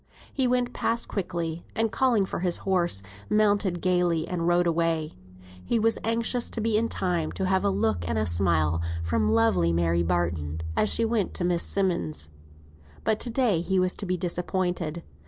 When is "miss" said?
11.43-11.61